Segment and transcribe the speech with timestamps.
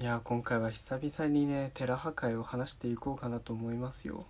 [0.00, 4.24] いや今回は久々にね寺破壊を話していこうかなと思いますよ。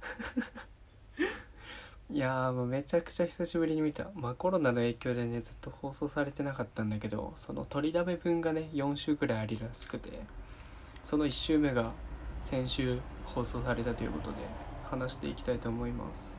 [2.08, 4.10] いやもうめちゃくちゃ久しぶりに見た。
[4.14, 10.22] まあコロナの影響でねずっと放送されてなかったんだけどその取りだめ分がね4週くらいありらしくて
[11.04, 11.92] その1週目が
[12.42, 14.38] 先週放送されたということで
[14.84, 16.38] 話していきたいと思います。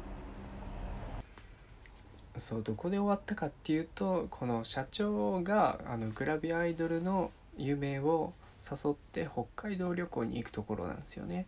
[2.36, 8.34] そうどこで終わったかっていうとこの社長があのグラビアアイドルの夢を
[8.70, 11.48] 誘って北海道旅行に行くところなんですよね。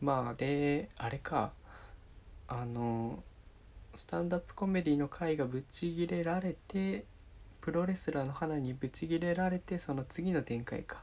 [0.00, 1.52] まあであれか。
[2.50, 3.22] あの
[3.94, 7.04] スタンダップコメディの回がぶち切れられて
[7.60, 11.02] プロレスラーの花にぶち切れられてその次の展開か。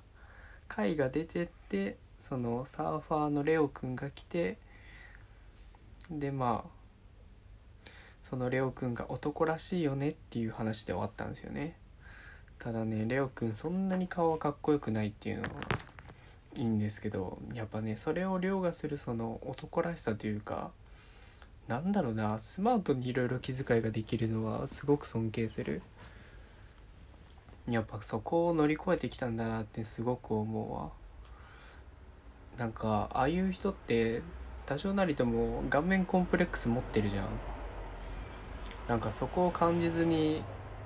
[0.67, 4.57] 回が出てってそのサーファーのレオくんが来て
[6.09, 7.90] でまあ
[8.23, 11.77] そのレオくんが男らしいよねっていう話で終わったんですよね。
[12.59, 15.50] ただねレオくんそんなに顔はかっこよくないっていうのは
[16.55, 20.71] いいんですけどやっぱねそれを凌駕するその男らしさというか
[21.68, 25.82] なんだろうなスマートにいろいろ気遣いができるのはすごく尊敬する。
[27.68, 30.91] やっぱそこを乗り越えてきたんだなってすごく思うわ。
[32.60, 34.22] なんかああいう人って
[34.68, 37.27] 多少なりとも顔面コンプレックス持ってるじゃん。
[38.88, 40.44] なんかそこを感じずに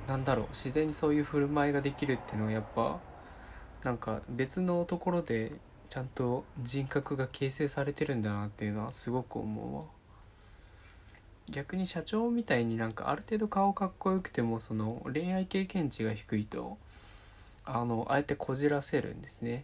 [0.09, 2.99] なんだろう自然にそういう振る舞いができるっていうのはやっぱ
[3.83, 5.52] なんか別のところで
[5.91, 9.83] ちゃんと人格が形成されてるんだなっていうのはすごく思うわ。
[11.47, 16.80] 逆に社長みたいになんかある程度顔かっこよくてもその恋愛経験値が低いと
[17.63, 19.63] あのあえてこじらせるんですね。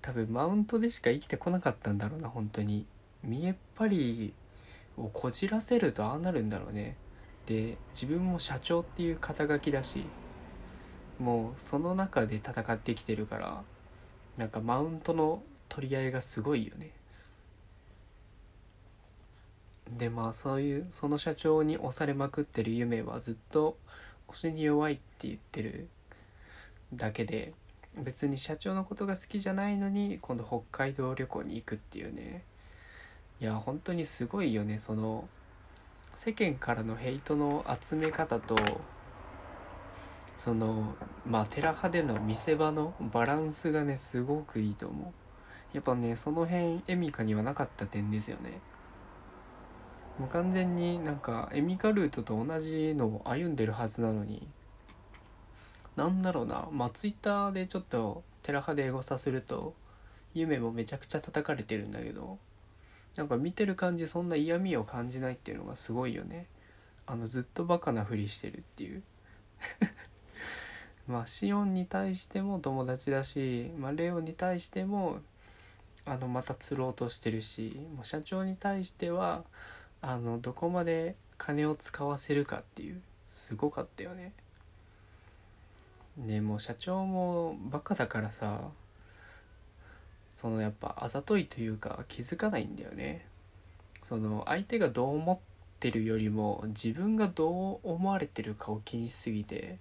[0.00, 2.86] 多分マウントでしか生きてこなかったんだろうな本当に。
[3.22, 4.34] 見えっ張り
[4.96, 6.96] をこじらせるとああなるんだろうね。
[7.46, 10.04] で自分も社長っていう肩書きだし
[11.18, 13.62] もうその中で戦ってきてるから
[14.36, 16.90] なんかマウントの取り合いがすごいよね。
[19.96, 23.76] でまあそういうその社長に押されまくってる夢はずっと
[24.28, 25.88] 押しに弱いって言ってる
[26.92, 27.54] だけで
[27.96, 32.42] 別に社長のことが好きじゃないのに今度北海道旅行に行くっていうね。
[33.40, 35.28] いや本当にすごいよねその
[36.16, 38.56] 世間からのヘイトの集め方と
[40.38, 40.94] その
[41.26, 45.12] まあ寺派での見せ場のバランスがねすごくいいと思
[45.74, 45.76] う。
[45.76, 48.62] やっぱねその辺エミカにはなかった点ですよね。
[50.18, 54.48] もう完全になんかエミカルートと同じのを歩んでるはずなのに
[55.96, 59.74] なんだろうなまあツイッターでちょっと寺派でエゴサすると
[60.32, 62.38] 夢もめちゃくちゃ叩かれてるんだけど
[63.16, 66.46] なんか見てる感じそんな嫌味を感じないっていうのがすごいよね。
[67.06, 69.02] あのずっとバカなふりしてるっていう。
[71.06, 75.20] まあシオンに対しても友達だし、まあ、レオに対しても
[76.04, 79.44] あのまた釣ろうとしてるしもう社長に対しては
[80.02, 83.00] あのどこまで金を使わせるかっていう
[83.30, 84.32] すごかったよね。
[86.16, 88.70] ねもう社長もバカだからさ
[90.36, 93.26] そのやっぱあざといというか気づかないんだよね。
[94.04, 95.38] その相手がどう思っ
[95.80, 99.78] てるよりも自分がどう思われてるかを気にしすぎて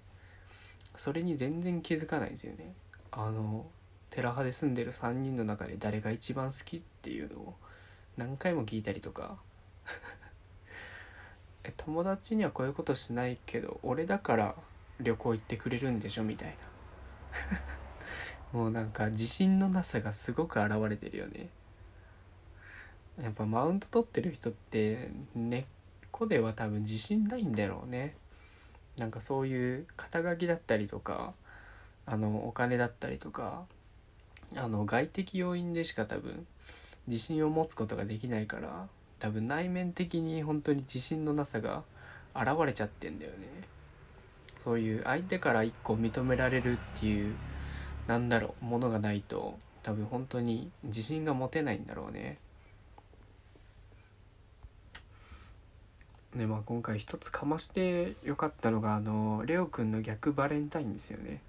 [0.95, 2.73] それに全然気づかないんですよね。
[3.11, 3.65] あの
[4.09, 7.55] 寺派で住んでる3人の中で誰が一番好きっていうのを
[8.15, 9.37] 何回も聞いたりとか。
[11.65, 14.55] え友達にはこういうことしないけど俺だから
[15.01, 16.23] 旅行行ってくれるんでしょ？
[16.23, 16.55] みたいな。
[18.55, 21.49] もうなんか自信のなさがすごく現れてるよね。
[23.21, 25.65] やっぱマウント取ってる人って根っ
[26.09, 28.15] こでは多分自信ないんだろうね。
[28.95, 31.33] なんかそういう肩書きだったりとか
[32.05, 33.65] あのお金だったりとか
[34.55, 36.47] あの外的要因でしか多分
[37.07, 38.87] 自信を持つことができないから
[39.19, 41.83] 多分内面的に本当に自信のなさが
[42.33, 43.49] 現れちゃってんだよね。
[44.63, 47.35] そういう相手から一個認められるっていう
[48.07, 52.37] なんだろうものがないと多分本当に自信が持てないんだろうね。
[56.35, 61.41] ねまあ今回一つかましてよかったのがあのレオくんの逆バレンタインですよね。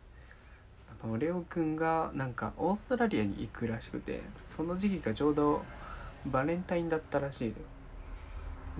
[1.02, 5.62] あのレオくんがなんかオーストラリアに行くらしくてその時期がちょうど
[6.26, 7.54] バレンタインだったらしい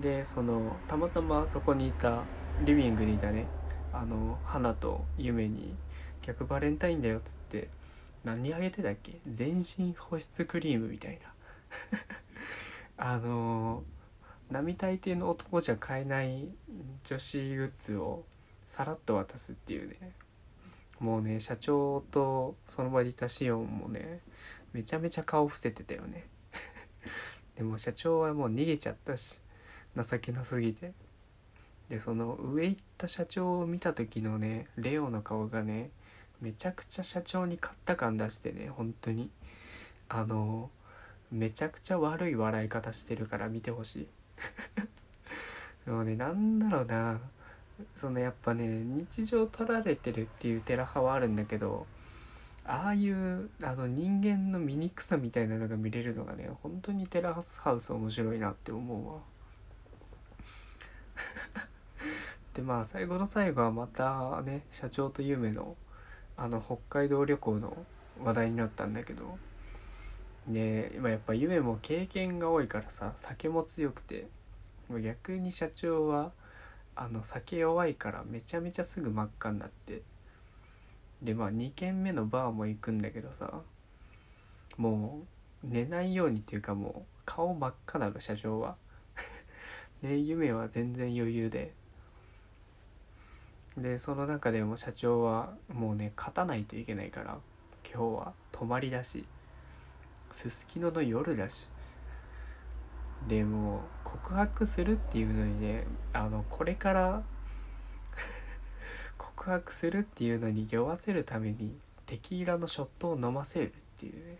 [0.01, 2.23] でそのたまたまそこにいた
[2.63, 3.45] リビングにいたね
[3.93, 5.75] あの花と夢に
[6.27, 7.69] 「逆バレンタインだよ」っつって
[8.23, 9.19] 何あげてたっけ？
[9.31, 11.33] 全身保湿クリームみたいな。
[13.15, 13.83] あの
[14.49, 16.49] 並大抵の男じゃ買えない
[17.05, 18.25] 女子グッズを
[18.65, 20.11] さらっと渡すっていうね。
[20.99, 24.19] もうね社長とその場にいたシオンもね
[24.73, 26.27] めちゃめちゃ顔伏せてたよね。
[27.55, 29.39] でも社長はもう逃げちゃったし
[29.95, 30.93] 情けなすぎて。
[31.89, 35.89] でその上行った社長を見た時のねレオの顔がね
[36.41, 39.29] めちゃくちゃ社長に勝った感出してね本当に。
[40.09, 40.69] あの
[41.31, 44.07] めちゃくちゃ悪い笑い方してるから見てほしい。
[45.85, 47.19] で もねなんだろうな。
[47.95, 51.85] そのやっぱね日常撮られてるっていうテラ派はあるんだけど
[52.65, 59.21] ああいうあの人間の醜さみたいなのが見れるのがね本当にテラハウス面白いなって思うわ。
[62.53, 65.75] でまあ最後の最後はまたね社長と夢の
[66.37, 67.85] あの北海道旅行の
[68.23, 69.37] 話題になったんだけど。
[70.47, 74.27] で今やっぱ夢も経験が多いからさ酒も強くて。
[75.03, 76.31] 逆に社長は
[76.95, 80.01] あの酒弱いからめちゃめちゃすぐ真っ赤になって。
[81.21, 83.61] でまあ2軒目のバーも行くんだけどさ
[84.77, 85.23] も
[85.63, 88.77] う寝ないようにっていうかもう顔真っ赤なの社長は。
[90.01, 91.73] で夢は全然余裕で。
[93.77, 97.37] でその中でも社長はもうね勝たないといけないから
[97.83, 99.25] 今日は泊まりだし
[100.31, 101.69] すすきのの夜だし。
[103.27, 107.23] でも告白するっていうのにねあのこれから
[109.17, 114.37] 告白するっていうのに酔わせるためにテキーラのショットを飲ませるっていうね。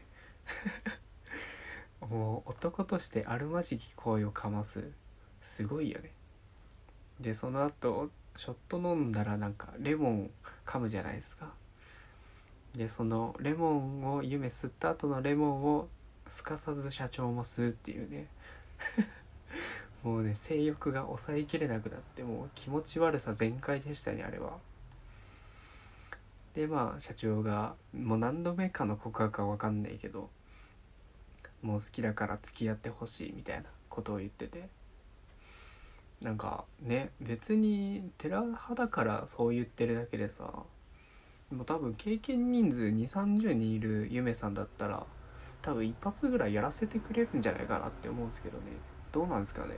[2.07, 4.91] もう男としてあるまじき行為をかます。
[5.41, 6.11] すごいよね。
[7.19, 10.29] でその後ショット飲んだらなんかレモン
[10.65, 11.51] 噛むじゃないですか。
[12.75, 15.87] でそのレモンを夢吸った後のレモンを
[16.29, 18.27] すかさず社長も吸うっていうね。
[20.03, 24.59] もうね性欲が抑えきれなくなってもう気持ち悪さ全開でしたねあれは。
[26.53, 30.29] でまあ社長がもう何度目かの告白か分かんないけど
[31.61, 34.76] もう好きだから付き合ってほしいみたいなことを言ってて。
[36.21, 40.43] なんかね別に寺派だからそう言ってるだけでさ
[41.51, 45.05] もう多分経験人数2 3 0人いるゆめさんだったら
[45.61, 48.65] 多分一発ぐらいやらせてくれるんじゃないかなって思うんですけどね。
[49.11, 49.75] どうなんですかね。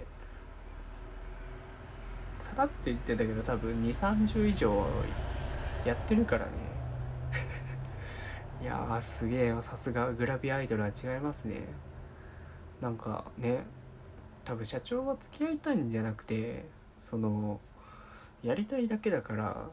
[2.39, 4.85] さらって言ってたけど多分2 3 0以上
[5.85, 6.51] やってるからね。
[8.61, 11.67] いやすげえさすがグラビアアイドルは違いますね。
[12.81, 13.65] なんかね
[14.49, 16.65] 多分社長は付き合いたいんじゃなくて
[16.99, 17.59] その
[18.41, 19.67] やりたいだけだから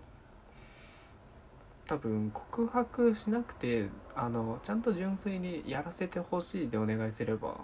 [1.87, 7.56] 多分告白しなくてあのちゃんと純粋にやらせてほしいでお願いすれば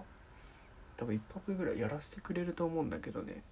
[0.96, 3.42] 多分一発ぐらいやらせてくれると思うんだけどね。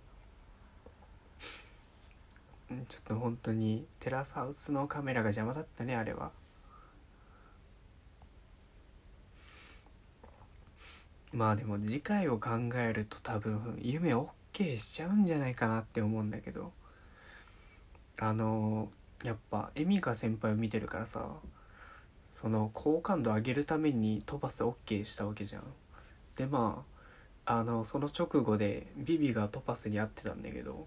[2.89, 6.31] ちょっと本当にテラスハウスのカメラが邪魔だったねあれは。
[11.33, 16.73] まあでも次回を考えると多分夢 OK しちゃうんじゃないかなって思うんだけど
[18.19, 18.91] あの
[19.23, 21.29] やっぱエミカ先輩を見てるからさ
[22.33, 25.63] その好感度上げるために飛ばす OK したわけじゃん
[26.37, 26.85] でま
[27.47, 30.87] ああのその直後でビビがトパスに会ってたんだけど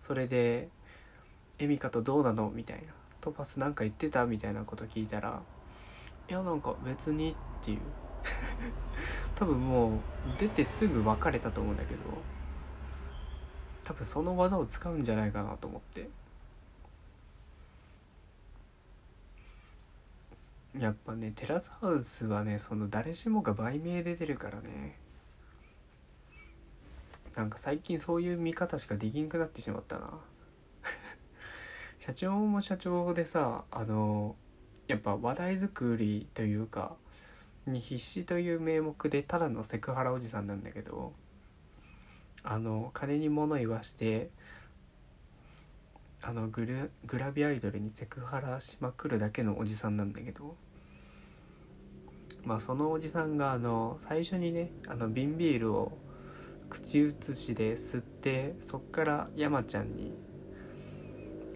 [0.00, 0.68] それで
[1.58, 5.42] 「エミカとどうなの?」みたいな「トパスなんか言ってた?」みたいなこと聞いたら
[6.28, 7.80] 「いやなんか別に」っていう
[9.34, 10.00] 多分もう
[10.38, 12.00] 出てすぐ別れたと思うんだけど
[13.84, 16.08] 多分その技を使うんじゃないかなと思って。
[20.78, 24.96] やっぱねテラスハウスはねその誰しもが売名で出るからね。
[27.34, 30.10] なんか最近そういう見方しかできんくなってしまったな。
[31.98, 34.36] 社長も社長でさあの
[34.86, 36.96] やっぱ話題作りというか
[37.66, 41.12] に必死という名目でただのセクハラおじさんなんだけど
[42.42, 44.30] あの金に物言わして
[46.20, 50.56] あのグルグラビアアイドルにセクハラしまくるだけのおじさんなんだけど
[52.44, 55.92] まあそのおじさんがあの最初にねあの瓶ビールを
[56.68, 60.12] 口移しで吸ってそっから山ちゃんに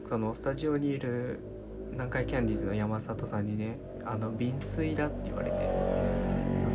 [0.09, 1.41] そのスタジオにいる
[1.93, 5.96] 南海キャンディーズの山里さんにねあの瓶水だって言われて。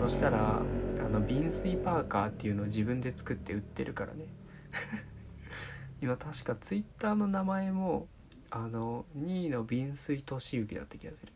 [0.01, 4.25] そしたらあの瓶水パーカーっていうのを自分で作って売ってるからね。
[6.01, 8.07] 今確かツイッターの名前も
[8.49, 11.31] あの2位の瓶水俊之だった気がする。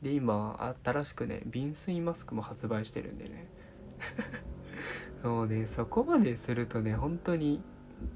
[0.00, 3.48] で今新しくね瓶水マスクも発売してるんでね。
[5.22, 7.62] もうねそこまでするとね本当に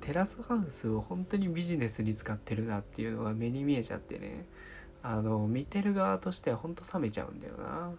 [0.00, 4.46] テラスハウスを本当にビジネスに使ってるなっていうのが目に見えちゃってね。
[5.02, 7.92] あの見てる側としてはほんと冷めちゃうんだよな。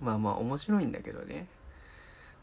[0.00, 1.46] まあまあ面白いんだけどね。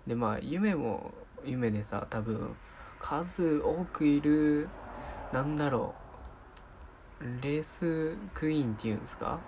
[0.08, 1.14] でまあ夢も
[1.46, 2.56] 夢でさ多分
[3.00, 4.68] 数多くいる
[5.32, 5.94] なんだろ
[7.22, 9.40] うレースクイーンっていうんですか？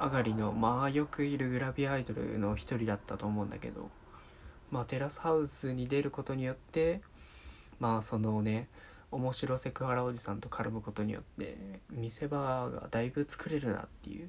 [0.00, 3.90] 上がりのまあよくいるグラビアアイドルの一人だったと思うんだけど
[4.70, 7.00] まあテラスハウスに出ることによって
[7.78, 8.68] まあそのね
[9.12, 11.56] 面白セクハラおじさんと絡むことによって
[11.90, 14.28] 見せ場がだいぶ作れるなっていう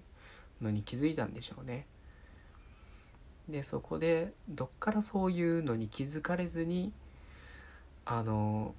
[0.61, 1.87] のに気づいたんでしょうね。
[3.49, 6.91] でそこでどっからそういうのに気づかれずに
[8.05, 8.73] あの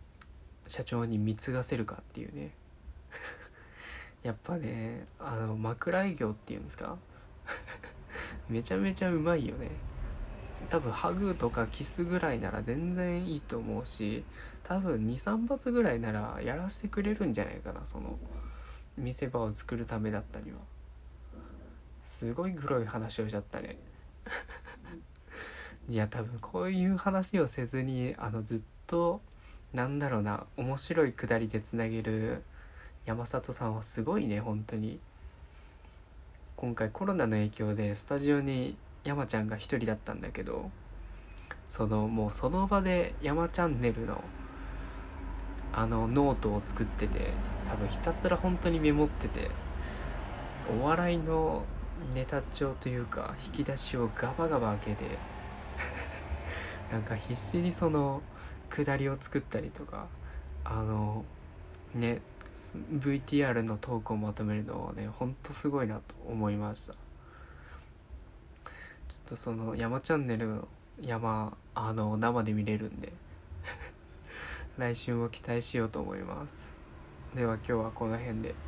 [0.67, 2.51] 社長に貢がせるかっていうね。
[4.25, 6.97] やっぱねあの枕営業っていうんですか？
[8.49, 9.71] めちゃめちゃうまいよね。
[10.69, 14.25] 多分ハグとかキスぐらいなら全然いいと思うし
[14.65, 18.19] 多分23発ぐらいならやらせてくれるんじゃないかなその
[18.97, 20.59] 見せ場を作るためだったりは。
[22.05, 23.79] すごい黒い話をしちゃったね。
[25.89, 29.21] いや多分こういう話をせずにあのずっと
[29.73, 32.43] なんだろうな面白いくだりでつなげる
[33.05, 34.99] 山里さんはすごいね本当に。
[36.57, 40.71] 今回コロナの影響でスタジオに山ちゃんが一人だったんだけど
[41.69, 44.25] そのもうその場で山チャンネルの
[45.75, 47.33] あのノートを作ってて
[47.69, 49.51] 多分ひたすら本当にメモってて
[50.81, 51.67] お笑いの
[52.15, 55.19] ネタ帳というか引き出しをガバガバ開けて
[56.93, 58.23] なんか必死にその
[58.71, 60.07] 下りを作ったりとか
[60.65, 61.25] あの
[61.95, 62.21] ね
[62.93, 66.93] VTR のトークをまとめるのはねほんとすごいなと思いました。
[66.93, 66.99] ちょ
[69.19, 70.69] っとその山チャンネルの
[71.01, 73.13] 山あの生で見れるんで
[74.77, 77.37] 来週も期待しようと思います。
[77.37, 78.66] では今日はこの辺で。